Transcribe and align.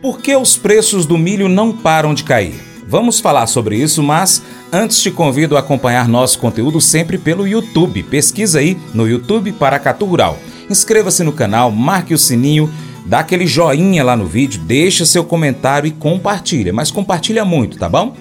Por 0.00 0.20
que 0.20 0.36
os 0.36 0.56
preços 0.56 1.06
do 1.06 1.18
milho 1.18 1.48
não 1.48 1.72
param 1.72 2.14
de 2.14 2.22
cair? 2.22 2.54
Vamos 2.86 3.18
falar 3.18 3.46
sobre 3.48 3.76
isso, 3.76 4.02
mas 4.02 4.40
antes 4.72 5.02
te 5.02 5.10
convido 5.10 5.56
a 5.56 5.60
acompanhar 5.60 6.08
nosso 6.08 6.38
conteúdo 6.38 6.80
sempre 6.80 7.18
pelo 7.18 7.46
YouTube. 7.46 8.04
Pesquisa 8.04 8.60
aí 8.60 8.78
no 8.94 9.08
YouTube 9.08 9.52
Paracatu 9.52 10.04
Rural. 10.04 10.38
Inscreva-se 10.70 11.24
no 11.24 11.32
canal, 11.32 11.70
marque 11.72 12.14
o 12.14 12.18
sininho, 12.18 12.70
dá 13.04 13.20
aquele 13.20 13.46
joinha 13.46 14.04
lá 14.04 14.16
no 14.16 14.26
vídeo, 14.26 14.60
deixa 14.62 15.04
seu 15.04 15.24
comentário 15.24 15.88
e 15.88 15.90
compartilha, 15.90 16.72
mas 16.72 16.90
compartilha 16.90 17.44
muito, 17.44 17.76
tá 17.76 17.88
bom? 17.88 18.14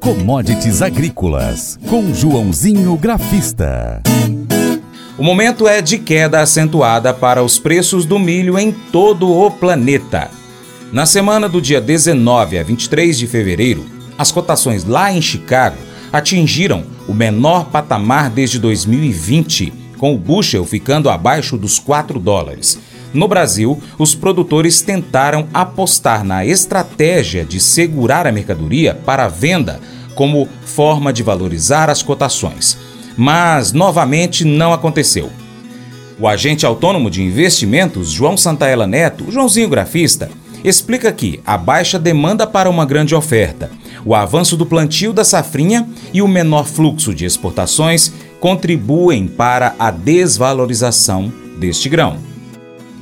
Commodities 0.00 0.82
Agrícolas, 0.82 1.78
com 1.88 2.12
Joãozinho 2.12 2.96
Grafista. 2.96 4.02
O 5.22 5.24
momento 5.24 5.68
é 5.68 5.80
de 5.80 5.98
queda 5.98 6.40
acentuada 6.40 7.14
para 7.14 7.44
os 7.44 7.56
preços 7.56 8.04
do 8.04 8.18
milho 8.18 8.58
em 8.58 8.72
todo 8.72 9.30
o 9.30 9.52
planeta. 9.52 10.28
Na 10.92 11.06
semana 11.06 11.48
do 11.48 11.60
dia 11.60 11.80
19 11.80 12.58
a 12.58 12.62
23 12.64 13.16
de 13.16 13.28
fevereiro, 13.28 13.86
as 14.18 14.32
cotações 14.32 14.84
lá 14.84 15.12
em 15.12 15.22
Chicago 15.22 15.76
atingiram 16.12 16.82
o 17.06 17.14
menor 17.14 17.66
patamar 17.66 18.30
desde 18.30 18.58
2020, 18.58 19.72
com 19.96 20.12
o 20.12 20.18
bushel 20.18 20.64
ficando 20.64 21.08
abaixo 21.08 21.56
dos 21.56 21.78
4 21.78 22.18
dólares. 22.18 22.80
No 23.14 23.28
Brasil, 23.28 23.80
os 24.00 24.16
produtores 24.16 24.82
tentaram 24.82 25.46
apostar 25.54 26.24
na 26.24 26.44
estratégia 26.44 27.44
de 27.44 27.60
segurar 27.60 28.26
a 28.26 28.32
mercadoria 28.32 28.92
para 28.92 29.28
venda 29.28 29.78
como 30.16 30.48
forma 30.64 31.12
de 31.12 31.22
valorizar 31.22 31.88
as 31.88 32.02
cotações 32.02 32.76
mas 33.16 33.72
novamente 33.72 34.44
não 34.44 34.72
aconteceu. 34.72 35.30
O 36.18 36.28
agente 36.28 36.64
autônomo 36.64 37.10
de 37.10 37.22
investimentos, 37.22 38.10
João 38.10 38.36
Santaella 38.36 38.86
Neto, 38.86 39.30
Joãozinho 39.30 39.68
Grafista, 39.68 40.30
explica 40.64 41.10
que 41.12 41.40
a 41.44 41.56
baixa 41.58 41.98
demanda 41.98 42.46
para 42.46 42.70
uma 42.70 42.84
grande 42.84 43.14
oferta, 43.14 43.70
o 44.04 44.14
avanço 44.14 44.56
do 44.56 44.66
plantio 44.66 45.12
da 45.12 45.24
safrinha 45.24 45.88
e 46.12 46.22
o 46.22 46.28
menor 46.28 46.66
fluxo 46.66 47.14
de 47.14 47.24
exportações 47.24 48.12
contribuem 48.40 49.26
para 49.26 49.74
a 49.78 49.90
desvalorização 49.90 51.32
deste 51.58 51.88
grão. 51.88 52.31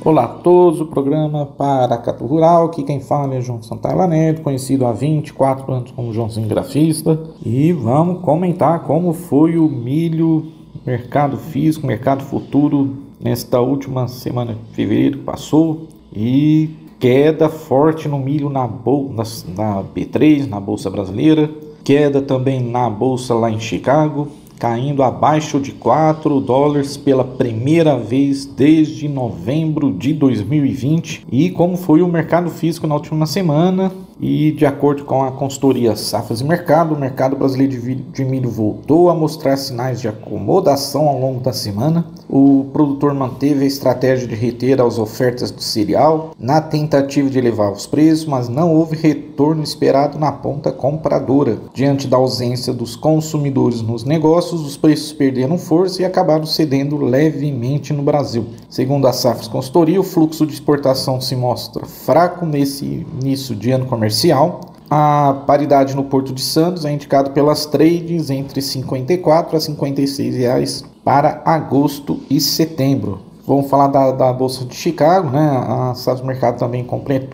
Olá 0.03 0.23
a 0.23 0.27
todos, 0.27 0.81
o 0.81 0.87
programa 0.87 1.45
Paracatu 1.45 2.25
Rural, 2.25 2.65
aqui 2.65 2.81
quem 2.81 2.99
fala 2.99 3.35
é 3.35 3.41
João 3.41 3.61
Santana 3.61 4.07
Neto, 4.07 4.41
conhecido 4.41 4.87
há 4.87 4.91
24 4.91 5.71
anos 5.71 5.91
como 5.91 6.11
Joãozinho 6.11 6.47
Grafista, 6.47 7.21
e 7.45 7.71
vamos 7.71 8.23
comentar 8.23 8.79
como 8.79 9.13
foi 9.13 9.59
o 9.59 9.69
milho, 9.69 10.47
mercado 10.83 11.37
físico, 11.37 11.85
mercado 11.85 12.23
futuro 12.23 12.95
nesta 13.19 13.61
última 13.61 14.07
semana 14.07 14.55
de 14.55 14.75
fevereiro 14.75 15.19
que 15.19 15.23
passou, 15.23 15.85
e 16.11 16.71
queda 16.99 17.47
forte 17.47 18.07
no 18.07 18.17
milho 18.17 18.49
na, 18.49 18.65
bol 18.65 19.13
na, 19.13 19.23
na 19.55 19.83
B3, 19.83 20.47
na 20.47 20.59
Bolsa 20.59 20.89
Brasileira, 20.89 21.47
queda 21.83 22.23
também 22.23 22.59
na 22.59 22.89
Bolsa 22.89 23.35
lá 23.35 23.51
em 23.51 23.59
Chicago, 23.59 24.29
caindo 24.61 25.01
abaixo 25.01 25.59
de 25.59 25.71
4 25.71 26.39
dólares 26.39 26.95
pela 26.95 27.23
primeira 27.23 27.97
vez 27.97 28.45
desde 28.45 29.09
novembro 29.09 29.91
de 29.91 30.13
2020. 30.13 31.25
E 31.31 31.49
como 31.49 31.75
foi 31.75 32.03
o 32.03 32.07
mercado 32.07 32.51
físico 32.51 32.85
na 32.85 32.93
última 32.93 33.25
semana, 33.25 33.91
e 34.21 34.51
de 34.51 34.67
acordo 34.67 35.03
com 35.03 35.23
a 35.23 35.31
consultoria 35.31 35.95
Safras 35.95 36.41
e 36.41 36.43
Mercado, 36.43 36.93
o 36.93 36.99
mercado 36.99 37.35
brasileiro 37.35 37.73
de 38.13 38.23
milho 38.23 38.49
voltou 38.51 39.09
a 39.09 39.15
mostrar 39.15 39.57
sinais 39.57 39.99
de 39.99 40.07
acomodação 40.07 41.09
ao 41.09 41.19
longo 41.19 41.39
da 41.39 41.51
semana. 41.51 42.05
O 42.29 42.67
produtor 42.71 43.15
manteve 43.15 43.63
a 43.63 43.67
estratégia 43.67 44.27
de 44.27 44.35
reter 44.35 44.79
as 44.79 44.99
ofertas 44.99 45.49
do 45.49 45.61
cereal 45.61 46.31
na 46.39 46.61
tentativa 46.61 47.29
de 47.29 47.39
elevar 47.39 47.71
os 47.71 47.87
preços, 47.87 48.27
mas 48.27 48.47
não 48.47 48.75
houve 48.75 48.95
retorno 48.95 49.63
esperado 49.63 50.19
na 50.19 50.31
ponta 50.31 50.71
compradora. 50.71 51.57
Diante 51.73 52.07
da 52.07 52.17
ausência 52.17 52.71
dos 52.71 52.95
consumidores 52.95 53.81
nos 53.81 54.03
negócios, 54.03 54.61
os 54.61 54.77
preços 54.77 55.11
perderam 55.11 55.57
força 55.57 56.03
e 56.03 56.05
acabaram 56.05 56.45
cedendo 56.45 56.95
levemente 56.97 57.91
no 57.91 58.03
Brasil. 58.03 58.45
Segundo 58.69 59.07
a 59.07 59.13
Safras 59.13 59.47
Consultoria, 59.47 59.99
o 59.99 60.03
fluxo 60.03 60.45
de 60.45 60.53
exportação 60.53 61.19
se 61.19 61.35
mostra 61.35 61.85
fraco 61.85 62.45
nesse 62.45 63.05
início 63.19 63.55
de 63.55 63.71
ano 63.71 63.87
comercial 63.87 64.10
comercial. 64.11 64.61
A 64.89 65.43
paridade 65.47 65.95
no 65.95 66.03
Porto 66.03 66.33
de 66.33 66.41
Santos 66.41 66.83
é 66.83 66.91
indicada 66.91 67.29
pelas 67.29 67.65
trades 67.65 68.29
entre 68.29 68.61
54 68.61 69.55
a 69.55 69.59
56 69.59 70.35
reais 70.35 70.83
para 71.03 71.41
agosto 71.45 72.19
e 72.29 72.41
setembro. 72.41 73.19
Vamos 73.47 73.69
falar 73.69 73.87
da, 73.87 74.11
da 74.11 74.33
Bolsa 74.33 74.65
de 74.65 74.75
Chicago, 74.75 75.29
né? 75.29 75.49
A 75.67 75.93
Estados 75.95 76.21
Mercado 76.21 76.59
também 76.59 76.85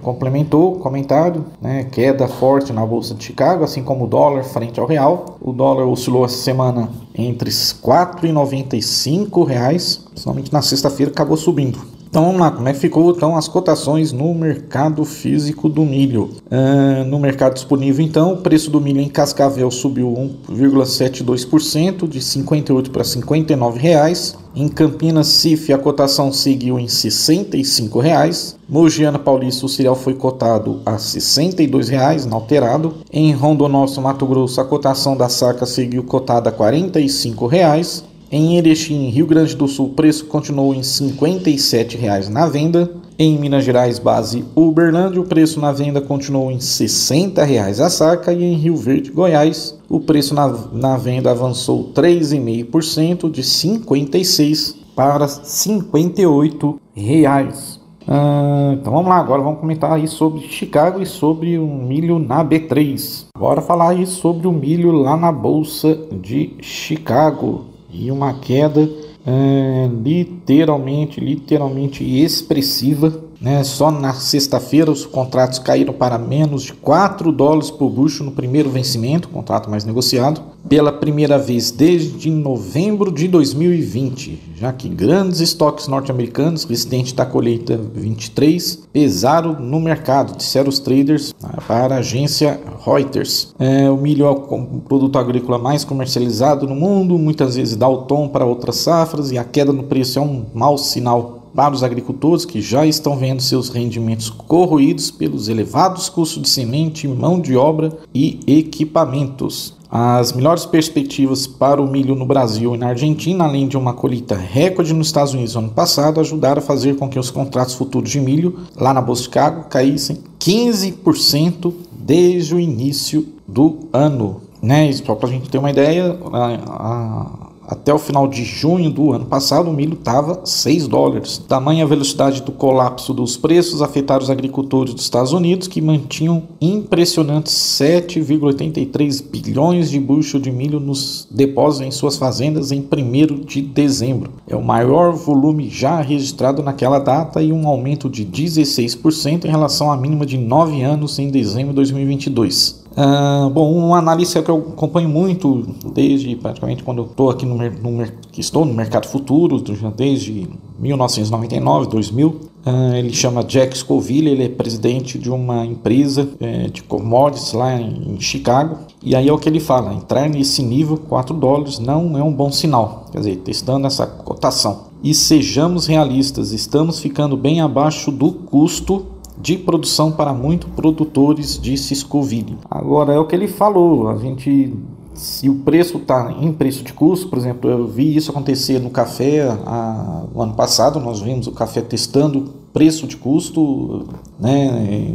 complementou 0.02 0.76
o 0.76 0.80
comentário, 0.80 1.46
né? 1.60 1.84
Queda 1.92 2.28
forte 2.28 2.72
na 2.72 2.86
Bolsa 2.86 3.14
de 3.14 3.24
Chicago, 3.24 3.64
assim 3.64 3.84
como 3.84 4.06
o 4.06 4.08
dólar 4.08 4.44
frente 4.44 4.80
ao 4.80 4.86
real. 4.86 5.38
O 5.42 5.52
dólar 5.52 5.86
oscilou 5.86 6.24
essa 6.26 6.38
semana 6.38 6.90
entre 7.14 7.50
4,95 7.50 9.46
reais, 9.46 10.06
somente 10.16 10.54
na 10.54 10.62
sexta-feira 10.62 11.12
acabou 11.12 11.36
subindo. 11.36 11.97
Então 12.10 12.26
vamos 12.26 12.40
lá, 12.40 12.50
como 12.50 12.68
é 12.68 12.74
que 12.74 12.80
ficou 12.80 13.12
então 13.12 13.36
as 13.36 13.48
cotações 13.48 14.12
no 14.12 14.34
mercado 14.34 15.04
físico 15.04 15.68
do 15.68 15.84
milho? 15.84 16.32
Uh, 16.46 17.04
no 17.06 17.20
mercado 17.20 17.54
disponível, 17.54 18.04
então, 18.04 18.34
o 18.34 18.38
preço 18.38 18.72
do 18.72 18.80
milho 18.80 19.02
em 19.02 19.10
Cascavel 19.10 19.70
subiu 19.70 20.14
1,72% 20.50 22.08
de 22.08 22.22
58 22.22 22.92
para 22.92 23.04
59 23.04 23.80
reais. 23.80 24.38
Em 24.56 24.68
Campinas, 24.68 25.28
CIF, 25.28 25.72
a 25.72 25.78
cotação 25.78 26.32
seguiu 26.32 26.80
em 26.80 26.88
65 26.88 28.00
reais. 28.00 28.58
Mogiana 28.68 29.20
Paulista, 29.20 29.66
o 29.66 29.70
cereal 29.70 29.96
foi 29.96 30.16
cotado 30.16 30.82
a 30.86 30.98
62 30.98 31.90
reais, 31.90 32.26
inalterado. 32.26 32.96
Em 33.12 33.34
Rondonópolis, 33.34 33.98
Mato 34.00 34.26
Grosso, 34.26 34.60
a 34.60 34.66
cotação 34.66 35.16
da 35.16 35.30
saca 35.30 35.66
seguiu 35.66 36.04
cotada 36.04 36.50
a 36.50 36.54
45 36.54 37.46
reais. 37.46 38.04
Em 38.30 38.58
Erechim, 38.58 39.08
Rio 39.08 39.26
Grande 39.26 39.56
do 39.56 39.70
Sul, 39.70 39.86
o 39.86 39.94
preço 39.94 40.26
continuou 40.26 40.74
em 40.74 40.80
R$ 40.80 40.84
57,00 40.84 42.28
na 42.28 42.46
venda. 42.46 42.92
Em 43.18 43.38
Minas 43.40 43.64
Gerais, 43.64 44.00
base 44.00 44.44
Uberlândia, 44.54 45.22
o 45.22 45.26
preço 45.26 45.62
na 45.62 45.72
venda 45.72 46.02
continuou 46.02 46.52
em 46.52 46.56
R$ 46.56 46.60
60,00 46.60 47.80
a 47.80 47.90
saca. 47.90 48.34
E 48.34 48.44
em 48.44 48.56
Rio 48.56 48.76
Verde, 48.76 49.12
Goiás, 49.12 49.80
o 49.88 50.02
preço 50.02 50.36
na, 50.36 50.54
na 50.74 50.98
venda 50.98 51.32
avançou 51.32 51.94
3,5% 51.94 53.32
de 53.32 53.40
R$ 53.40 53.48
56 53.48 54.76
para 54.94 55.26
58 55.26 56.82
reais. 56.94 57.80
Ah, 58.06 58.72
então 58.74 58.92
vamos 58.92 59.08
lá, 59.08 59.20
agora 59.20 59.42
vamos 59.42 59.62
comentar 59.62 59.94
aí 59.94 60.08
sobre 60.08 60.42
Chicago 60.42 61.02
e 61.02 61.06
sobre 61.06 61.58
o 61.58 61.66
milho 61.66 62.20
na 62.20 62.44
B3. 62.44 63.28
Bora 63.38 63.62
falar 63.62 63.92
aí 63.92 64.06
sobre 64.06 64.48
o 64.48 64.52
milho 64.52 64.92
lá 64.92 65.16
na 65.16 65.32
Bolsa 65.32 65.98
de 66.22 66.56
Chicago 66.62 67.77
e 67.92 68.12
uma 68.12 68.34
queda 68.40 68.90
é, 69.26 69.90
literalmente, 70.04 71.20
literalmente 71.20 72.04
expressiva 72.04 73.27
né? 73.40 73.64
Só 73.64 73.92
na 73.92 74.14
sexta-feira 74.14 74.92
os 74.92 75.06
contratos 75.06 75.60
caíram 75.60 75.94
para 75.94 76.18
menos 76.18 76.64
de 76.64 76.74
4 76.74 77.32
dólares 77.32 77.70
por 77.70 77.90
bucho 77.90 78.24
no 78.24 78.32
primeiro 78.32 78.70
vencimento, 78.70 79.30
contrato 79.30 79.70
mais 79.70 79.86
negociado, 79.86 80.42
pela 80.68 80.92
primeira 80.92 81.38
vez 81.38 81.72
desde 81.72 82.30
novembro 82.30 83.12
de 83.12 83.28
2020, 83.28 84.40
já 84.56 84.74
que 84.74 84.90
grandes 84.90 85.40
estoques 85.40 85.88
norte-americanos 85.88 86.66
resistentes 86.66 87.14
da 87.14 87.26
colheita 87.26 87.80
23 87.94 88.88
pesaram 88.92 89.54
no 89.54 89.80
mercado, 89.80 90.36
disseram 90.36 90.68
os 90.68 90.80
traders 90.80 91.34
né, 91.42 91.52
para 91.68 91.96
a 91.96 92.00
agência 92.00 92.60
Reuters. 92.84 93.54
É, 93.60 93.90
o 93.90 93.98
milho 93.98 94.26
é 94.26 94.30
o 94.30 94.82
produto 94.88 95.18
agrícola 95.18 95.58
mais 95.58 95.84
comercializado 95.84 96.68
no 96.68 96.76
mundo, 96.76 97.18
muitas 97.18 97.56
vezes 97.56 97.76
dá 97.76 97.88
o 97.88 98.04
tom 98.04 98.28
para 98.28 98.46
outras 98.46 98.78
safras 98.78 99.32
e 99.32 99.38
a 99.38 99.44
queda 99.44 99.72
no 99.72 99.84
preço 99.84 100.20
é 100.20 100.22
um 100.22 100.46
mau 100.54 100.78
sinal 100.78 101.37
para 101.58 101.74
os 101.74 101.82
agricultores 101.82 102.46
que 102.46 102.62
já 102.62 102.86
estão 102.86 103.18
vendo 103.18 103.42
seus 103.42 103.70
rendimentos 103.70 104.30
corroídos 104.30 105.10
pelos 105.10 105.50
elevados 105.50 106.08
custos 106.08 106.44
de 106.44 106.50
semente, 106.50 107.08
mão 107.08 107.40
de 107.40 107.58
obra 107.58 107.98
e 108.14 108.40
equipamentos. 108.46 109.74
As 109.90 110.34
melhores 110.34 110.68
perspectivas 110.68 111.48
para 111.48 111.82
o 111.82 111.88
milho 111.88 112.14
no 112.14 112.28
Brasil 112.28 112.76
e 112.76 112.78
na 112.78 112.90
Argentina, 112.90 113.46
além 113.46 113.68
de 113.68 113.76
uma 113.76 113.92
colheita 113.92 114.36
recorde 114.36 114.94
nos 114.94 115.08
Estados 115.08 115.34
Unidos 115.34 115.56
no 115.56 115.62
ano 115.62 115.70
passado, 115.72 116.20
ajudaram 116.20 116.60
a 116.60 116.64
fazer 116.64 116.96
com 116.96 117.10
que 117.10 117.18
os 117.18 117.32
contratos 117.32 117.74
futuros 117.74 118.12
de 118.12 118.20
milho 118.20 118.60
lá 118.76 118.94
na 118.94 119.02
Bolsa 119.02 119.22
de 119.22 119.26
Chicago 119.26 119.66
caíssem 119.68 120.20
15% 120.40 121.74
desde 121.92 122.54
o 122.54 122.60
início 122.60 123.30
do 123.48 123.80
ano. 123.92 124.44
Né? 124.62 124.94
Só 124.94 125.16
para 125.16 125.28
a 125.28 125.32
gente 125.32 125.50
ter 125.50 125.58
uma 125.58 125.72
ideia, 125.72 126.20
a, 126.32 127.47
a 127.47 127.47
até 127.68 127.94
o 127.94 128.00
final 128.00 128.30
de 128.30 128.46
junho 128.46 128.90
do 128.90 129.12
ano 129.12 129.26
passado, 129.26 129.70
o 129.70 129.74
milho 129.74 129.96
estava 129.96 130.40
6 130.46 130.88
dólares. 130.88 131.38
Tamanha 131.38 131.86
velocidade 131.86 132.42
do 132.42 132.54
colapso 132.54 133.14
dos 133.14 133.36
preços 133.36 133.82
afetaram 133.82 134.24
os 134.24 134.30
agricultores 134.30 134.94
dos 134.94 135.04
Estados 135.04 135.34
Unidos, 135.34 135.68
que 135.68 135.82
mantinham 135.82 136.44
impressionantes 136.62 137.54
7,83 137.54 139.22
bilhões 139.30 139.90
de 139.92 140.00
bushel 140.00 140.40
de 140.40 140.50
milho 140.50 140.80
nos 140.80 141.28
depósitos 141.30 141.88
em 141.88 141.92
suas 141.92 142.16
fazendas 142.16 142.72
em 142.72 142.80
1 142.80 143.46
de 143.46 143.62
dezembro. 143.62 144.32
É 144.48 144.56
o 144.56 144.64
maior 144.64 145.12
volume 145.12 145.70
já 145.70 146.00
registrado 146.00 146.64
naquela 146.64 147.00
data 147.00 147.42
e 147.42 147.52
um 147.52 147.68
aumento 147.68 148.10
de 148.10 148.26
16% 148.26 149.44
em 149.44 149.52
relação 149.52 149.92
à 149.92 149.98
mínima 149.98 150.26
de 150.26 150.38
9 150.38 150.82
anos 150.84 151.20
em 151.20 151.30
dezembro 151.30 151.72
de 151.72 151.76
2022. 151.76 152.87
Uh, 152.98 153.48
bom, 153.52 153.72
um 153.72 153.94
analista 153.94 154.42
que 154.42 154.50
eu 154.50 154.58
acompanho 154.74 155.08
muito 155.08 155.68
desde 155.94 156.36
praticamente 156.36 156.82
quando 156.82 157.04
eu 157.04 157.06
estou 157.06 157.30
aqui 157.30 157.46
no, 157.46 157.56
no, 157.56 158.04
estou 158.36 158.66
no 158.66 158.74
mercado 158.74 159.08
futuro, 159.08 159.64
desde 159.96 160.50
1999, 160.80 161.90
2000. 161.90 162.28
Uh, 162.66 162.96
ele 162.96 163.14
chama 163.14 163.44
Jack 163.44 163.78
Scoville, 163.78 164.32
ele 164.32 164.46
é 164.46 164.50
presidente 164.50 165.20
de 165.20 165.30
uma 165.30 165.64
empresa 165.64 166.28
uh, 166.42 166.72
de 166.72 166.82
commodities 166.82 167.54
lá 167.54 167.80
em, 167.80 168.16
em, 168.16 168.20
Chicago. 168.20 168.80
E 169.04 169.16
aí 169.16 169.30
é 169.30 169.32
o 169.32 169.38
que 169.38 169.48
ele 169.48 169.60
fala: 169.60 169.94
entrar 169.94 170.28
nesse 170.28 170.64
nível, 170.64 170.98
4 170.98 171.36
dólares, 171.36 171.78
não 171.78 172.18
é 172.18 172.24
um 172.24 172.34
bom 172.34 172.52
sinal. 172.52 173.06
Quer 173.12 173.20
dizer, 173.20 173.36
testando 173.38 173.86
essa 173.86 174.08
cotação. 174.08 174.88
E 175.04 175.14
sejamos 175.14 175.86
realistas, 175.86 176.52
estamos 176.52 177.00
ficando 177.00 177.38
bem 177.38 177.62
abaixo 177.62 178.12
do 178.12 178.32
custo 178.32 179.06
de 179.40 179.58
produção 179.58 180.12
para 180.12 180.34
muitos 180.34 180.70
produtores 180.72 181.60
de 181.60 181.78
Ciscoville. 181.78 182.58
Agora 182.70 183.14
é 183.14 183.20
o 183.20 183.26
que 183.26 183.36
ele 183.36 183.48
falou, 183.48 184.10
a 184.10 184.18
gente 184.18 184.74
se 185.18 185.50
o 185.50 185.56
preço 185.56 185.98
está 185.98 186.32
em 186.40 186.54
preço 186.54 186.84
de 186.84 186.94
custo, 186.94 187.28
por 187.28 187.40
exemplo, 187.40 187.70
eu 187.70 187.88
vi 187.88 188.16
isso 188.16 188.30
acontecer 188.30 188.80
no 188.80 188.92
café 188.92 189.50
a, 189.66 190.24
no 190.34 190.42
ano 190.44 190.54
passado, 190.54 191.00
nós 191.00 191.20
vimos 191.20 191.48
o 191.48 191.52
café 191.52 191.82
testando 191.82 192.54
preço 192.78 193.08
de 193.08 193.18
custo 193.18 194.06
né, 194.40 195.12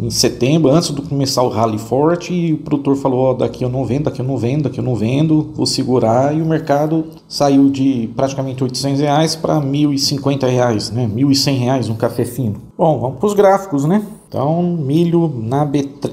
em 0.00 0.08
setembro, 0.08 0.70
antes 0.70 0.94
de 0.94 1.02
começar 1.02 1.42
o 1.42 1.50
rally 1.50 1.76
forte, 1.76 2.32
e 2.32 2.54
o 2.54 2.56
produtor 2.56 2.96
falou: 2.96 3.30
oh, 3.30 3.34
daqui 3.34 3.62
eu 3.62 3.68
não 3.68 3.84
vendo, 3.84 4.04
daqui 4.04 4.22
eu 4.22 4.24
não 4.24 4.38
vendo, 4.38 4.62
daqui 4.62 4.80
eu 4.80 4.84
não 4.84 4.94
vendo, 4.94 5.52
vou 5.54 5.66
segurar. 5.66 6.34
E 6.34 6.40
o 6.40 6.46
mercado 6.46 7.04
saiu 7.28 7.68
de 7.68 8.08
praticamente 8.16 8.64
800 8.64 9.00
reais 9.02 9.36
para 9.36 9.60
1.050 9.60 10.48
reais, 10.48 10.90
né, 10.90 11.06
1.100 11.06 11.58
reais 11.58 11.88
um 11.90 11.94
café 11.94 12.24
fino. 12.24 12.56
Bom, 12.78 12.98
vamos 12.98 13.18
para 13.18 13.26
os 13.26 13.34
gráficos, 13.34 13.84
né? 13.84 14.02
Então, 14.32 14.62
milho 14.62 15.30
na, 15.42 15.68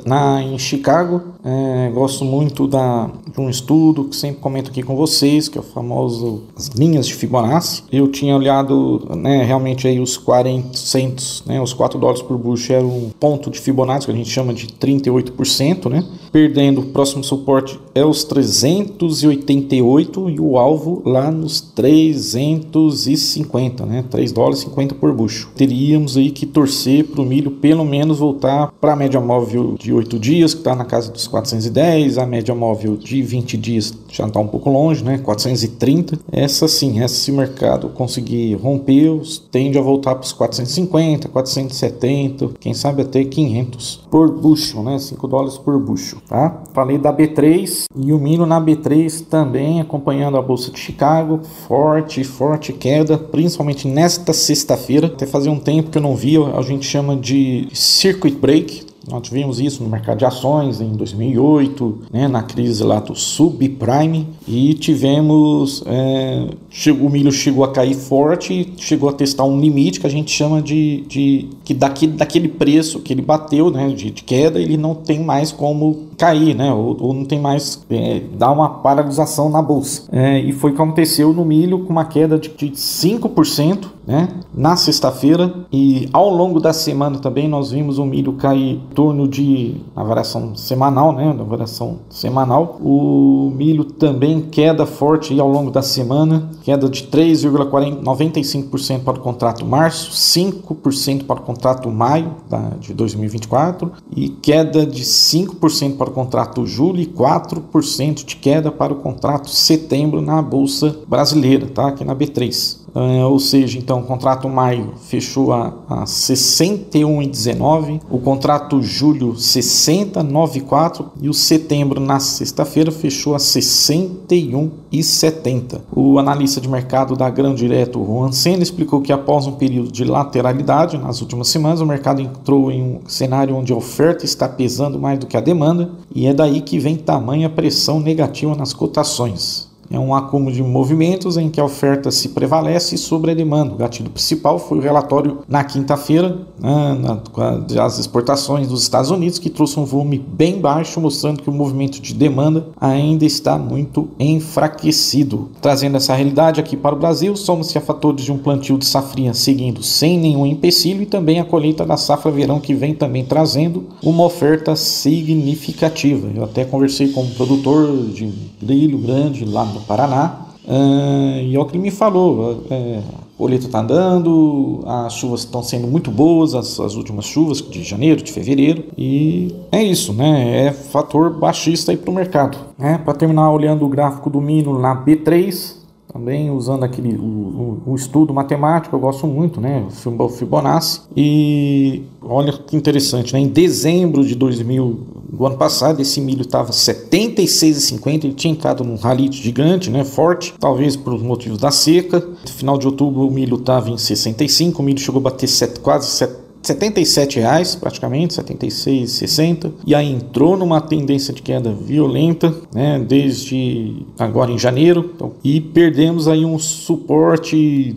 na 0.06 0.44
em 0.44 0.60
Chicago, 0.60 1.22
é, 1.42 1.90
gosto 1.94 2.26
muito 2.26 2.68
da, 2.68 3.10
de 3.34 3.40
um 3.40 3.50
estudo 3.50 4.04
que 4.04 4.16
sempre 4.16 4.42
comento 4.42 4.72
aqui 4.72 4.84
com 4.84 4.94
vocês, 4.94 5.48
que 5.48 5.58
é 5.58 5.62
o 5.62 5.64
famoso 5.64 6.42
as 6.54 6.68
linhas 6.68 7.08
de 7.08 7.14
Fibonacci. 7.14 7.82
Eu 7.90 8.10
tinha 8.10 8.36
olhado, 8.36 9.08
né, 9.16 9.46
realmente 9.46 9.88
aí 9.88 10.02
os 10.02 10.18
400, 10.18 11.46
né, 11.46 11.62
os 11.62 11.72
4 11.72 11.98
dólares 11.98 12.22
por 12.22 12.38
bushel 12.38 12.80
era 12.80 12.86
um 12.86 13.10
ponto 13.18 13.50
de 13.50 13.58
Fibonacci 13.58 14.08
que 14.08 14.12
a 14.12 14.16
gente 14.16 14.30
chama 14.30 14.54
de 14.54 14.68
38%, 14.68 15.90
né? 15.90 16.04
Perdendo 16.30 16.82
o 16.82 16.86
próximo 16.88 17.24
suporte 17.24 17.80
é 18.00 18.06
os 18.06 18.24
388 18.24 20.30
e 20.30 20.40
o 20.40 20.58
alvo 20.58 21.02
lá 21.06 21.30
nos 21.30 21.60
350, 21.60 23.86
né? 23.86 24.06
3 24.10 24.32
dólares 24.32 24.60
50 24.60 24.96
por 24.96 25.14
bucho. 25.14 25.52
Teríamos 25.56 26.16
aí 26.16 26.32
que 26.32 26.46
torcer 26.46 27.06
para 27.06 27.22
o 27.22 27.26
milho 27.26 27.52
pelo 27.52 27.84
menos 27.84 28.20
voltar 28.20 28.72
para 28.80 28.94
a 28.94 28.96
média 28.96 29.20
móvel 29.20 29.76
de 29.78 29.92
8 29.92 30.18
dias, 30.18 30.54
que 30.54 30.62
está 30.62 30.74
na 30.74 30.86
casa 30.86 31.12
dos 31.12 31.28
410, 31.28 32.18
a 32.18 32.26
média 32.26 32.56
móvel 32.56 32.96
de 32.96 33.22
20 33.22 33.58
dias 33.58 33.94
já 34.10 34.26
está 34.26 34.40
um 34.40 34.48
pouco 34.48 34.70
longe, 34.70 35.04
né? 35.04 35.18
430. 35.18 36.18
Essa 36.32 36.70
sim, 36.70 37.04
esse 37.04 37.34
mercado 37.34 37.90
conseguir 37.90 38.54
romper, 38.56 39.20
tende 39.52 39.78
a 39.78 39.82
voltar 39.82 40.16
para 40.16 40.24
os 40.24 40.32
450, 40.32 41.28
470, 41.28 42.52
quem 42.60 42.74
sabe 42.74 43.02
até 43.02 43.26
500 43.26 44.06
por 44.10 44.32
bushel, 44.32 44.84
né? 44.84 44.98
5 44.98 45.28
dólares 45.28 45.58
por 45.58 45.78
bushel, 45.80 46.20
tá? 46.28 46.64
Falei 46.74 46.98
da 46.98 47.14
B3 47.14 47.89
e 47.96 48.14
o 48.14 48.20
milho 48.20 48.46
na 48.46 48.62
B3 48.62 49.26
também 49.26 49.82
acompanhando 49.82 50.38
a 50.38 50.42
bolsa 50.44 50.70
de 50.70 50.80
Chicago, 50.80 51.42
forte, 51.68 52.24
forte 52.24 52.72
queda, 52.72 53.18
principalmente 53.18 53.88
nesta 53.88 54.32
sexta-feira. 54.32 55.08
Até 55.08 55.26
fazia 55.26 55.52
um 55.52 55.60
tempo 55.60 55.90
que 55.90 55.98
eu 55.98 56.02
não 56.02 56.16
via, 56.16 56.40
a 56.56 56.62
gente 56.62 56.86
chama 56.86 57.16
de 57.16 57.68
circuit 57.74 58.36
break, 58.36 58.86
nós 59.10 59.28
vimos 59.30 59.60
isso 59.60 59.84
no 59.84 59.90
mercado 59.90 60.20
de 60.20 60.26
ações 60.26 60.80
em 60.82 60.92
2008, 60.92 62.00
né, 62.12 62.28
na 62.28 62.44
crise 62.44 62.84
lá 62.84 63.00
do 63.00 63.16
subprime, 63.16 64.28
e 64.48 64.74
tivemos. 64.74 65.84
É, 65.86 66.48
o 66.92 67.10
milho 67.10 67.32
chegou 67.32 67.64
a 67.64 67.72
cair 67.72 67.96
forte, 67.96 68.74
chegou 68.78 69.10
a 69.10 69.14
testar 69.14 69.44
um 69.44 69.60
limite 69.60 70.00
que 70.00 70.08
a 70.08 70.10
gente 70.10 70.32
chama 70.32 70.62
de. 70.62 71.02
de 71.08 71.50
que 71.64 71.74
daquele, 71.74 72.14
daquele 72.14 72.48
preço 72.48 73.00
que 73.00 73.14
ele 73.14 73.22
bateu, 73.22 73.70
né, 73.70 73.90
de, 73.90 74.12
de 74.12 74.24
queda, 74.24 74.60
ele 74.60 74.78
não 74.78 74.94
tem 74.96 75.20
mais 75.24 75.52
como 75.52 76.10
cair, 76.18 76.56
né? 76.56 76.72
Ou, 76.72 76.98
ou 77.00 77.14
não 77.14 77.26
tem 77.26 77.40
mais. 77.40 77.84
É, 77.90 78.22
dá 78.38 78.52
uma 78.52 78.70
paralisação 78.70 79.50
na 79.50 79.62
bolsa. 79.62 80.04
É, 80.12 80.40
e 80.40 80.52
foi 80.52 80.72
o 80.72 80.76
que 80.76 80.82
aconteceu 80.82 81.34
no 81.34 81.46
milho 81.46 81.80
com 81.80 81.92
uma 81.92 82.06
queda 82.06 82.38
de, 82.38 82.50
de 82.50 82.72
5%, 82.72 83.88
né? 84.10 84.28
Na 84.52 84.76
sexta-feira. 84.76 85.54
E 85.72 86.10
ao 86.12 86.30
longo 86.30 86.60
da 86.60 86.74
semana 86.74 87.20
também 87.20 87.48
nós 87.48 87.70
vimos 87.72 88.00
o 88.00 88.06
milho 88.06 88.34
cair 88.34 88.74
em 88.74 88.80
torno 88.96 89.28
de. 89.28 89.76
na 89.96 90.04
variação 90.04 90.56
semanal, 90.56 91.14
né? 91.14 91.32
Na 91.32 91.44
variação 91.44 92.00
semanal. 92.10 92.80
O 92.82 93.54
milho 93.56 93.84
também 93.84 94.42
queda 94.42 94.88
forte 94.88 95.40
ao 95.40 95.48
longo 95.48 95.70
da 95.70 95.84
semana. 95.84 96.50
Queda 96.64 96.90
de 96.90 97.04
3,95% 97.04 99.04
para 99.04 99.20
o 99.20 99.22
contrato 99.22 99.64
março, 99.64 100.12
5% 100.12 101.26
para 101.26 101.40
o 101.40 101.44
contrato 101.44 101.92
maio 101.92 102.34
tá, 102.50 102.72
de 102.80 102.94
2024 102.94 103.92
e 104.16 104.30
queda 104.30 104.86
de 104.86 105.04
5% 105.04 105.98
para 105.98 106.10
o 106.10 106.14
contrato 106.14 106.66
julho 106.66 107.00
e 107.00 107.06
4% 107.06 108.26
de 108.26 108.38
queda 108.38 108.72
para 108.72 108.94
o 108.94 108.96
contrato 108.96 109.50
setembro 109.50 110.22
na 110.22 110.42
Bolsa 110.42 110.96
Brasileira, 111.08 111.68
tá? 111.68 111.90
aqui 111.90 112.04
na 112.04 112.16
B3. 112.16 112.79
Uh, 112.94 113.26
ou 113.30 113.40
seja, 113.40 113.78
então 113.78 114.00
o 114.00 114.04
contrato 114.04 114.50
maio 114.50 114.96
fechou 115.04 115.54
a, 115.54 115.72
a 115.88 116.06
61,19, 116.06 118.02
o 118.10 118.18
contrato 118.20 118.82
julho 118.82 119.34
60,94 119.34 121.06
e 121.22 121.30
o 121.30 121.34
setembro 121.34 122.00
na 122.00 122.20
sexta-feira 122.20 122.92
fechou 122.92 123.36
a 123.36 123.38
61,70. 123.38 125.82
O 125.96 126.18
analista 126.18 126.60
de 126.60 126.68
mercado 126.68 127.16
da 127.16 127.30
Grão 127.30 127.54
Direto, 127.54 128.04
Juan 128.04 128.32
Senna, 128.32 128.64
explicou 128.64 129.02
que 129.02 129.14
após 129.14 129.46
um 129.46 129.52
período 129.54 129.92
de 129.92 130.04
lateralidade 130.04 130.98
nas 130.98 131.22
últimas 131.22 131.50
semanas, 131.50 131.82
o 131.82 131.86
mercado 131.86 132.20
entrou 132.22 132.72
em 132.72 132.82
um 132.82 133.02
cenário 133.08 133.56
onde 133.56 133.72
a 133.72 133.76
oferta 133.76 134.26
está 134.26 134.50
pesando 134.50 134.98
mais 135.00 135.20
do 135.20 135.28
que 135.28 135.38
a 135.38 135.42
demanda 135.42 135.92
e 136.14 136.26
é 136.26 136.34
daí 136.34 136.62
que 136.62 136.80
vem 136.80 136.96
tamanha 136.96 137.50
pressão 137.50 138.00
negativa 138.00 138.56
nas 138.56 138.74
cotações. 138.74 139.69
É 139.92 139.98
um 139.98 140.14
acúmulo 140.14 140.52
de 140.52 140.62
movimentos 140.62 141.36
em 141.36 141.50
que 141.50 141.60
a 141.60 141.66
oferta 141.66 142.12
se 142.12 142.30
prevalece 142.30 142.96
sobre 142.98 143.32
a 143.32 143.34
demanda. 143.34 143.74
O 143.74 143.78
gatilho 143.78 144.12
principal 144.12 144.60
foi 144.60 144.78
o 144.78 144.82
relatório 144.82 145.40
na 145.48 145.64
quinta-feira 145.64 146.38
né, 146.60 147.20
das 147.68 147.98
exportações 147.98 148.68
dos 148.68 148.84
Estados 148.84 149.10
Unidos, 149.10 149.40
que 149.40 149.50
trouxe 149.50 149.80
um 149.80 149.86
volume 149.86 150.20
bem 150.20 150.60
baixo, 150.60 151.02
mostrando 151.02 151.42
que 151.42 151.50
o 151.50 151.54
movimento 151.54 152.00
de 152.00 152.14
demanda 152.14 152.68
ainda 152.80 153.26
está 153.26 153.58
muito 153.58 154.10
enfraquecido. 154.20 155.50
Trazendo 155.60 155.98
essa 155.98 156.14
realidade 156.14 156.60
aqui 156.60 156.78
para 156.78 156.96
o 156.96 157.00
Brasil, 157.00 157.36
somos-se 157.36 157.78
a 157.78 157.82
fatores 157.82 158.24
de 158.24 158.32
um 158.32 158.38
plantio 158.38 158.78
de 158.78 158.86
safrinha 158.86 159.34
seguindo 159.34 159.82
sem 159.82 160.20
nenhum 160.20 160.46
empecilho 160.46 161.02
e 161.02 161.06
também 161.08 161.40
a 161.40 161.46
colheita 161.46 161.84
da 161.84 161.98
safra 161.98 162.32
verão 162.32 162.60
que 162.60 162.76
vem 162.76 162.94
também 162.94 163.26
trazendo 163.26 163.86
uma 164.04 164.26
oferta 164.26 164.76
significativa. 164.76 166.30
Eu 166.36 166.44
até 166.44 166.64
conversei 166.64 167.10
com 167.10 167.24
um 167.24 167.30
produtor 167.32 168.10
de 168.14 168.32
brilho 168.62 168.98
grande 168.98 169.46
lá 169.46 169.66
no 169.66 169.79
no 169.80 169.86
Paraná. 169.86 170.46
Uh, 170.66 171.42
e 171.42 171.56
é 171.56 171.60
o 171.60 171.66
que 171.66 171.76
ele 171.76 171.82
me 171.82 171.90
falou, 171.90 172.64
é, 172.70 173.00
a 173.00 173.38
colheita 173.38 173.66
está 173.66 173.80
andando, 173.80 174.84
as 174.86 175.14
chuvas 175.14 175.40
estão 175.40 175.64
sendo 175.64 175.88
muito 175.88 176.12
boas, 176.12 176.54
as, 176.54 176.80
as, 176.80 176.94
últimas 176.94 177.26
chuvas 177.26 177.60
de 177.60 177.82
janeiro, 177.82 178.22
de 178.22 178.32
fevereiro, 178.32 178.84
e 178.96 179.56
é 179.72 179.82
isso, 179.82 180.14
né? 180.14 180.68
É 180.68 180.72
fator 180.72 181.32
baixista 181.32 181.92
aí 181.92 181.98
para 181.98 182.12
o 182.12 182.14
mercado. 182.14 182.56
Né? 182.78 183.00
Para 183.04 183.16
terminar, 183.16 183.50
olhando 183.52 183.84
o 183.84 183.90
gráfico 183.90 184.30
do 184.30 184.40
milho 184.40 184.78
na 184.78 184.96
B3, 184.96 185.79
também 186.12 186.50
usando 186.50 186.84
aquele 186.84 187.16
o, 187.16 187.22
o, 187.22 187.84
o, 187.88 187.96
estudo 187.96 188.34
matemático, 188.34 188.96
eu 188.96 189.00
gosto 189.00 189.28
muito, 189.28 189.62
né? 189.62 189.86
O 189.88 190.30
Fibonacci. 190.30 191.02
E 191.16 192.04
olha 192.22 192.52
que 192.52 192.76
interessante, 192.76 193.34
né? 193.34 193.40
Em 193.40 193.48
dezembro 193.48 194.26
de 194.26 194.34
2000, 194.34 195.00
do 195.32 195.46
ano 195.46 195.58
passado, 195.58 196.02
esse 196.02 196.20
milho 196.20 196.42
estava 196.42 196.72
76,50, 196.72 198.26
ele 198.26 198.34
tinha 198.34 198.52
entrado 198.52 198.84
num 198.84 198.96
rally 198.96 199.32
gigante, 199.32 199.92
né? 199.92 200.04
Forte, 200.04 200.54
talvez 200.60 200.96
por 200.96 201.18
motivos 201.22 201.60
da 201.60 201.70
seca. 201.70 202.20
No 202.20 202.52
final 202.52 202.78
de 202.78 202.88
outubro 202.88 203.28
o 203.28 203.32
milho 203.32 203.58
estava 203.58 203.90
em 203.92 203.98
65, 203.98 204.82
o 204.82 204.86
milho 204.86 205.00
chegou 205.00 205.20
a 205.20 205.24
bater 205.24 205.48
7, 205.48 205.80
quase 205.80 206.08
7 206.08 206.49
77 206.62 207.40
reais 207.40 207.76
praticamente, 207.76 208.34
76, 208.34 209.12
60, 209.12 209.72
e 209.86 209.96
aí 209.96 210.12
entrou 210.12 210.58
numa 210.58 210.82
tendência 210.82 211.34
de 211.34 211.42
queda 211.42 211.72
violenta, 211.72 212.54
né, 212.74 213.00
desde 213.00 214.06
agora 214.18 214.52
em 214.52 214.58
janeiro, 214.58 215.12
então, 215.16 215.34
e 215.44 215.62
perdemos 215.62 216.28
aí 216.28 216.46
um 216.46 216.60
suporte 216.60 217.96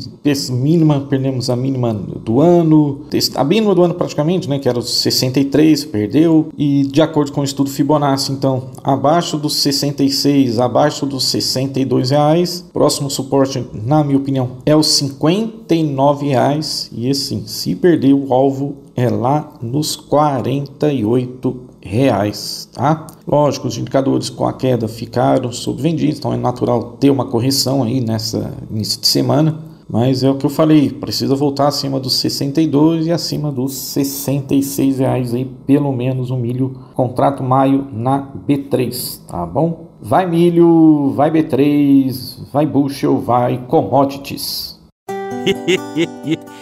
mínima, 0.51 1.01
perdemos 1.01 1.51
a 1.51 1.57
mínima 1.57 1.93
do 1.93 2.41
ano, 2.41 3.03
a 3.35 3.45
mínima 3.45 3.75
do 3.75 3.83
ano 3.83 3.95
praticamente, 3.95 4.49
né, 4.49 4.59
que 4.59 4.69
era 4.69 4.79
os 4.79 4.91
63, 5.03 5.85
perdeu, 5.87 6.49
e 6.57 6.85
de 6.85 7.03
acordo 7.03 7.33
com 7.33 7.41
o 7.41 7.45
estudo 7.45 7.71
Fibonacci, 7.71 8.33
então, 8.33 8.71
abaixo 8.83 9.37
dos 9.37 9.57
66, 9.57 10.59
abaixo 10.59 11.05
dos 11.07 11.25
62 11.25 12.11
reais, 12.11 12.65
próximo 12.73 13.11
suporte, 13.11 13.65
na 13.73 14.05
minha 14.05 14.19
opinião, 14.19 14.53
é 14.65 14.75
os 14.77 14.87
59 14.89 16.29
reais, 16.29 16.91
e 16.93 17.11
assim, 17.11 17.43
se 17.47 17.75
perder 17.75 18.13
o 18.13 18.33
alvo 18.33 18.52
é 18.95 19.09
lá 19.09 19.53
nos 19.61 19.97
48 19.97 21.73
reais, 21.81 22.69
tá? 22.73 23.07
Lógico, 23.27 23.67
os 23.67 23.77
indicadores 23.77 24.31
com 24.31 24.47
a 24.47 24.53
queda 24.53 24.87
ficaram 24.87 25.53
subvendidos, 25.53 26.19
então 26.19 26.33
é 26.33 26.37
natural 26.37 26.97
ter 27.01 27.11
uma 27.11 27.27
correção 27.27 27.83
aí 27.83 28.01
nessa 28.01 28.53
início 28.71 29.01
de 29.01 29.07
semana, 29.09 29.59
mas 29.89 30.23
é 30.23 30.31
o 30.31 30.37
que 30.37 30.47
eu 30.47 30.51
falei, 30.51 30.91
precisa 30.91 31.35
voltar 31.35 31.69
acima 31.69 31.99
dos 31.99 32.15
62 32.15 33.09
e 33.09 33.13
acima 33.13 33.51
dos 33.51 33.75
66 33.75 35.01
reais 35.01 35.35
aí, 35.35 35.45
pelo 35.67 35.93
menos 35.93 36.31
o 36.31 36.35
um 36.35 36.39
milho 36.39 36.71
contrato 36.95 37.43
maio 37.43 37.87
na 37.93 38.31
B3, 38.49 39.21
tá 39.27 39.45
bom? 39.45 39.89
Vai 40.01 40.27
milho, 40.27 41.13
vai 41.15 41.31
B3, 41.31 42.51
vai 42.53 42.67
bushel, 42.67 43.19
vai 43.19 43.59
commodities. 43.67 44.81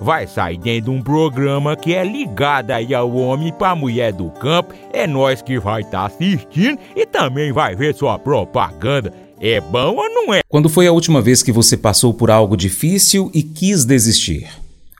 vai 0.00 0.26
sair 0.26 0.58
dentro 0.58 0.90
de 0.90 0.98
um 0.98 1.02
programa 1.02 1.76
que 1.76 1.94
é 1.94 2.04
ligado 2.04 2.70
aí 2.70 2.94
ao 2.94 3.14
homem 3.14 3.52
para 3.52 3.74
mulher 3.74 4.12
do 4.12 4.30
campo. 4.30 4.74
É 4.92 5.06
nós 5.06 5.42
que 5.42 5.58
vai 5.58 5.82
estar 5.82 6.00
tá 6.00 6.06
assistindo 6.06 6.78
e 6.94 7.06
também 7.06 7.52
vai 7.52 7.74
ver 7.74 7.94
sua 7.94 8.18
propaganda. 8.18 9.12
É 9.40 9.60
bom 9.60 9.96
ou 9.96 10.08
não 10.10 10.34
é? 10.34 10.40
Quando 10.48 10.68
foi 10.68 10.86
a 10.86 10.92
última 10.92 11.22
vez 11.22 11.42
que 11.42 11.52
você 11.52 11.76
passou 11.76 12.12
por 12.12 12.30
algo 12.30 12.56
difícil 12.56 13.30
e 13.32 13.42
quis 13.42 13.84
desistir? 13.84 14.48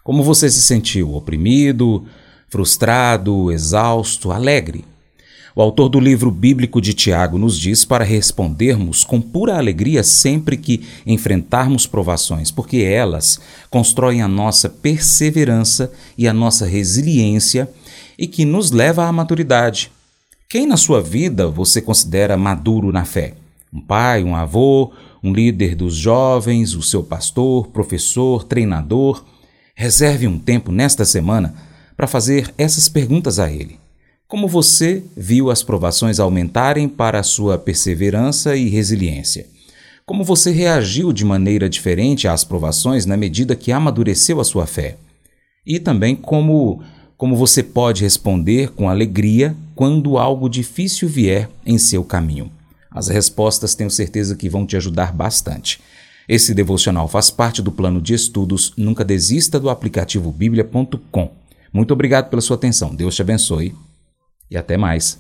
Como 0.02 0.22
você 0.22 0.48
se 0.48 0.62
sentiu? 0.62 1.14
Oprimido, 1.14 2.04
frustrado, 2.48 3.52
exausto, 3.52 4.32
alegre? 4.32 4.84
O 5.54 5.60
autor 5.60 5.88
do 5.88 5.98
livro 5.98 6.30
bíblico 6.30 6.80
de 6.80 6.94
Tiago 6.94 7.36
nos 7.36 7.58
diz 7.58 7.84
para 7.84 8.04
respondermos 8.04 9.02
com 9.02 9.20
pura 9.20 9.58
alegria 9.58 10.04
sempre 10.04 10.56
que 10.56 10.86
enfrentarmos 11.04 11.86
provações, 11.86 12.52
porque 12.52 12.78
elas 12.78 13.40
constroem 13.68 14.22
a 14.22 14.28
nossa 14.28 14.68
perseverança 14.68 15.92
e 16.16 16.28
a 16.28 16.32
nossa 16.32 16.66
resiliência 16.66 17.68
e 18.16 18.28
que 18.28 18.44
nos 18.44 18.70
leva 18.70 19.06
à 19.06 19.12
maturidade. 19.12 19.90
Quem 20.48 20.66
na 20.66 20.76
sua 20.76 21.00
vida 21.00 21.48
você 21.48 21.82
considera 21.82 22.36
maduro 22.36 22.92
na 22.92 23.04
fé? 23.04 23.34
Um 23.72 23.80
pai, 23.80 24.22
um 24.22 24.36
avô, 24.36 24.92
um 25.22 25.32
líder 25.32 25.74
dos 25.74 25.96
jovens, 25.96 26.74
o 26.74 26.82
seu 26.82 27.02
pastor, 27.02 27.68
professor, 27.68 28.44
treinador? 28.44 29.24
Reserve 29.74 30.28
um 30.28 30.38
tempo 30.38 30.70
nesta 30.70 31.04
semana 31.04 31.54
para 31.96 32.06
fazer 32.06 32.52
essas 32.56 32.88
perguntas 32.88 33.38
a 33.40 33.50
ele. 33.50 33.78
Como 34.30 34.46
você 34.46 35.02
viu 35.16 35.50
as 35.50 35.60
provações 35.60 36.20
aumentarem 36.20 36.88
para 36.88 37.18
a 37.18 37.22
sua 37.24 37.58
perseverança 37.58 38.54
e 38.54 38.68
resiliência? 38.68 39.44
Como 40.06 40.22
você 40.22 40.52
reagiu 40.52 41.12
de 41.12 41.24
maneira 41.24 41.68
diferente 41.68 42.28
às 42.28 42.44
provações 42.44 43.04
na 43.04 43.16
medida 43.16 43.56
que 43.56 43.72
amadureceu 43.72 44.40
a 44.40 44.44
sua 44.44 44.68
fé? 44.68 44.96
E 45.66 45.80
também 45.80 46.14
como 46.14 46.80
como 47.16 47.34
você 47.34 47.60
pode 47.60 48.04
responder 48.04 48.70
com 48.70 48.88
alegria 48.88 49.56
quando 49.74 50.16
algo 50.16 50.48
difícil 50.48 51.08
vier 51.08 51.48
em 51.66 51.76
seu 51.76 52.04
caminho. 52.04 52.52
As 52.88 53.08
respostas 53.08 53.74
tenho 53.74 53.90
certeza 53.90 54.36
que 54.36 54.48
vão 54.48 54.64
te 54.64 54.76
ajudar 54.76 55.12
bastante. 55.12 55.80
Esse 56.28 56.54
devocional 56.54 57.08
faz 57.08 57.32
parte 57.32 57.60
do 57.60 57.72
plano 57.72 58.00
de 58.00 58.14
estudos 58.14 58.72
Nunca 58.76 59.04
Desista 59.04 59.58
do 59.58 59.68
aplicativo 59.68 60.30
bíblia.com. 60.30 61.32
Muito 61.72 61.92
obrigado 61.92 62.30
pela 62.30 62.40
sua 62.40 62.54
atenção. 62.54 62.94
Deus 62.94 63.16
te 63.16 63.22
abençoe 63.22 63.74
e 64.50 64.56
até 64.56 64.76
mais. 64.76 65.18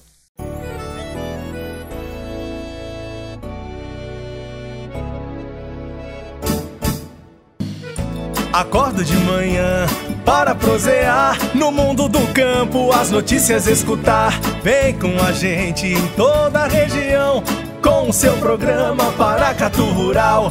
Acordo 8.52 9.04
de 9.04 9.16
manhã 9.16 9.86
para 10.24 10.54
prosear 10.54 11.38
no 11.54 11.70
mundo 11.70 12.08
do 12.08 12.20
campo, 12.34 12.92
as 12.92 13.10
notícias 13.10 13.66
escutar. 13.66 14.38
Vem 14.62 14.98
com 14.98 15.22
a 15.22 15.30
gente 15.30 15.86
em 15.86 16.06
toda 16.08 16.60
a 16.60 16.66
região 16.66 17.42
com 17.80 18.10
o 18.10 18.12
seu 18.12 18.36
programa 18.38 19.12
Paracatu 19.12 19.84
Rural. 19.84 20.50